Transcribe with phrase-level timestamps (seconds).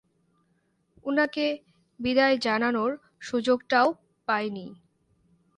[1.05, 1.45] উনাকে
[1.99, 2.91] বিদায় জানানোর
[3.21, 3.87] সুযোগটাও
[4.27, 4.67] পাইনি!